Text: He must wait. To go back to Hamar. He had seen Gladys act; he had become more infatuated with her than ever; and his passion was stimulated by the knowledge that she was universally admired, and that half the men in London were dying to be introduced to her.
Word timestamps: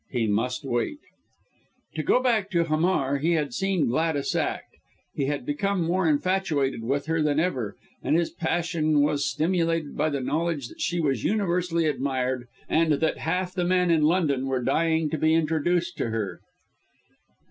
He 0.09 0.25
must 0.25 0.65
wait. 0.65 0.97
To 1.93 2.01
go 2.01 2.23
back 2.23 2.49
to 2.49 2.63
Hamar. 2.63 3.19
He 3.19 3.33
had 3.33 3.53
seen 3.53 3.85
Gladys 3.85 4.35
act; 4.35 4.75
he 5.13 5.25
had 5.25 5.45
become 5.45 5.83
more 5.83 6.09
infatuated 6.09 6.83
with 6.83 7.05
her 7.05 7.21
than 7.21 7.39
ever; 7.39 7.75
and 8.01 8.15
his 8.15 8.31
passion 8.31 9.01
was 9.01 9.23
stimulated 9.29 9.95
by 9.95 10.09
the 10.09 10.19
knowledge 10.19 10.69
that 10.69 10.81
she 10.81 10.99
was 10.99 11.23
universally 11.23 11.85
admired, 11.85 12.47
and 12.67 12.93
that 12.93 13.19
half 13.19 13.53
the 13.53 13.63
men 13.63 13.91
in 13.91 14.01
London 14.01 14.47
were 14.47 14.63
dying 14.63 15.07
to 15.11 15.19
be 15.19 15.35
introduced 15.35 15.95
to 15.97 16.09
her. 16.09 16.41